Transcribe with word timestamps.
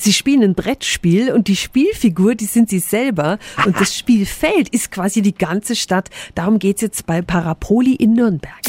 Sie 0.00 0.12
spielen 0.12 0.42
ein 0.42 0.54
Brettspiel 0.54 1.32
und 1.32 1.48
die 1.48 1.56
Spielfigur, 1.56 2.34
die 2.34 2.46
sind 2.46 2.70
sie 2.70 2.78
selber. 2.78 3.38
Und 3.66 3.78
das 3.78 3.94
Spielfeld 3.94 4.70
ist 4.70 4.90
quasi 4.90 5.20
die 5.20 5.34
ganze 5.34 5.76
Stadt. 5.76 6.08
Darum 6.34 6.58
geht's 6.58 6.80
jetzt 6.80 7.06
bei 7.06 7.20
Parapoli 7.20 7.94
in 7.94 8.14
Nürnberg. 8.14 8.62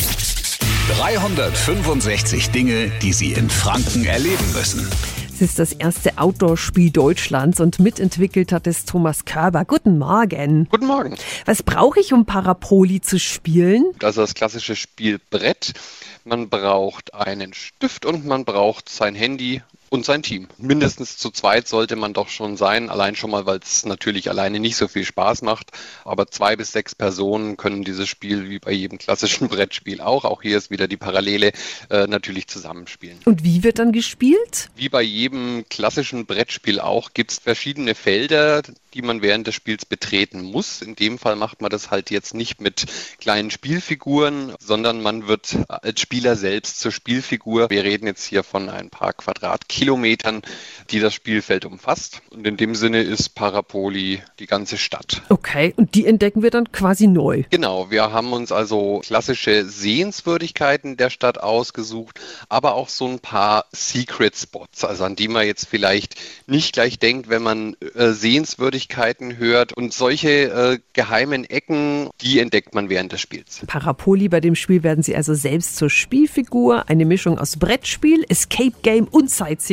365 0.90 2.50
Dinge, 2.52 2.92
die 3.02 3.14
Sie 3.14 3.32
in 3.32 3.50
Franken 3.50 4.04
erleben 4.04 4.52
müssen. 4.54 4.86
Es 5.34 5.42
ist 5.42 5.60
das 5.60 5.72
erste 5.72 6.18
Outdoor-Spiel 6.18 6.92
Deutschlands 6.92 7.62
und 7.62 7.80
mitentwickelt 7.80 8.52
hat 8.52 8.68
es 8.68 8.84
Thomas 8.84 9.24
Körber. 9.24 9.64
Guten 9.64 9.98
Morgen. 9.98 10.68
Guten 10.70 10.86
Morgen. 10.86 11.16
Was 11.46 11.64
brauche 11.64 12.02
ich, 12.02 12.12
um 12.12 12.26
Parapoli 12.26 13.00
zu 13.00 13.18
spielen? 13.18 13.86
Also 14.04 14.22
das 14.22 14.36
klassische 14.36 14.76
Spiel 14.76 15.20
Brett. 15.30 15.74
Man 16.26 16.50
braucht 16.50 17.14
einen 17.14 17.54
Stift 17.54 18.06
und 18.06 18.26
man 18.26 18.44
braucht 18.46 18.90
sein 18.90 19.16
Handy 19.16 19.62
und 19.94 20.04
sein 20.04 20.24
Team. 20.24 20.48
Mindestens 20.58 21.18
zu 21.18 21.30
zweit 21.30 21.68
sollte 21.68 21.96
man 21.96 22.14
doch 22.14 22.28
schon 22.28 22.58
sein, 22.58 22.90
allein 22.90 23.16
schon 23.16 23.30
mal, 23.30 23.46
weil 23.46 23.60
es 23.60 23.86
natürlich 23.86 24.28
alleine 24.28 24.60
nicht 24.60 24.76
so 24.76 24.88
viel 24.88 25.06
Spaß 25.06 25.44
macht. 25.44 25.70
Aber 26.04 26.26
zwei 26.26 26.56
bis 26.56 26.72
sechs 26.72 26.96
Personen 26.96 27.58
können 27.58 27.84
dieses 27.84 28.10
Spiel 28.10 28.50
wie 28.50 28.58
bei 28.58 28.72
jedem 28.72 28.98
klassischen 28.98 29.48
Brettspiel 29.50 30.02
auch, 30.02 30.26
auch 30.26 30.42
hier 30.42 30.58
ist 30.58 30.72
wieder 30.72 30.88
die 30.88 30.98
Parallele, 30.98 31.52
äh, 31.92 32.08
natürlich 32.08 32.48
zusammenspielen. 32.48 33.20
Und 33.26 33.44
wie 33.44 33.64
wird 33.64 33.78
dann 33.78 33.92
gespielt? 33.92 34.72
Wie 34.76 34.90
bei 34.90 35.04
jedem 35.04 35.66
klassischen 35.70 36.26
Brettspiel 36.26 36.80
auch 36.80 37.14
gibt 37.14 37.32
es 37.32 37.38
verschiedene 37.38 37.94
Felder, 37.94 38.64
die 38.96 39.04
man 39.04 39.22
während 39.22 39.46
des 39.46 39.54
Spiels 39.54 39.86
betreten 39.86 40.42
muss. 40.42 40.82
In 40.82 40.96
dem 40.96 41.20
Fall 41.20 41.36
macht 41.36 41.62
man 41.62 41.70
das 41.70 41.92
halt 41.92 42.10
jetzt 42.10 42.34
nicht 42.34 42.62
mit 42.62 42.86
kleinen 43.20 43.52
Spielfiguren, 43.52 44.56
sondern 44.60 45.04
man 45.04 45.28
wird 45.28 45.56
als 45.68 46.02
Spieler 46.02 46.36
selbst 46.36 46.80
zur 46.80 46.92
Spielfigur. 46.92 47.70
Wir 47.70 47.84
reden 47.84 48.08
jetzt 48.08 48.26
hier 48.26 48.44
von 48.44 48.70
ein 48.70 48.90
paar 48.90 49.14
Quadratkilometern 49.14 49.83
Kilometern, 49.84 50.42
die 50.92 51.02
das 51.02 51.14
Spielfeld 51.14 51.66
umfasst. 51.66 52.22
Und 52.30 52.48
in 52.48 52.56
dem 52.56 52.74
Sinne 52.74 53.02
ist 53.02 53.36
Parapoli 53.36 54.22
die 54.40 54.46
ganze 54.46 54.78
Stadt. 54.78 55.22
Okay, 55.28 55.74
und 55.76 55.94
die 55.96 56.06
entdecken 56.06 56.42
wir 56.42 56.52
dann 56.52 56.72
quasi 56.72 57.08
neu. 57.08 57.44
Genau, 57.50 57.92
wir 57.92 58.14
haben 58.14 58.32
uns 58.32 58.54
also 58.54 59.02
klassische 59.04 59.66
Sehenswürdigkeiten 59.66 60.96
der 60.96 61.10
Stadt 61.10 61.38
ausgesucht, 61.38 62.22
aber 62.48 62.76
auch 62.76 62.88
so 62.88 63.06
ein 63.08 63.20
paar 63.20 63.66
Secret 63.74 64.38
Spots, 64.38 64.86
also 64.86 65.04
an 65.04 65.18
die 65.18 65.28
man 65.28 65.46
jetzt 65.46 65.68
vielleicht 65.68 66.16
nicht 66.48 66.72
gleich 66.72 66.98
denkt, 66.98 67.28
wenn 67.28 67.44
man 67.44 67.76
äh, 67.96 68.12
Sehenswürdigkeiten 68.12 69.38
hört. 69.38 69.74
Und 69.74 69.94
solche 69.94 70.30
äh, 70.30 70.80
geheimen 70.94 71.44
Ecken, 71.44 72.10
die 72.22 72.40
entdeckt 72.40 72.74
man 72.74 72.88
während 72.88 73.12
des 73.12 73.20
Spiels. 73.20 73.64
Parapoli, 73.68 74.30
bei 74.30 74.40
dem 74.40 74.56
Spiel 74.56 74.82
werden 74.82 75.04
Sie 75.04 75.14
also 75.14 75.34
selbst 75.34 75.76
zur 75.76 75.90
Spielfigur. 75.90 76.88
Eine 76.88 77.04
Mischung 77.04 77.38
aus 77.38 77.58
Brettspiel, 77.58 78.24
Escape 78.30 78.76
Game 78.82 79.10
und 79.10 79.30
Sightseeing. 79.30 79.73